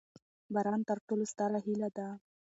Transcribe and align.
باران 0.53 0.81
تر 0.89 0.97
ټولو 1.07 1.23
ستره 1.31 1.59
هیله 1.65 1.89
ده. 1.97 2.07